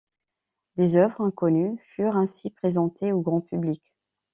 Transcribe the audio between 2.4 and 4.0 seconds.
présentées au grand public.